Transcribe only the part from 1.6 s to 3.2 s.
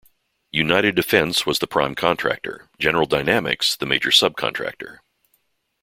prime contractor; General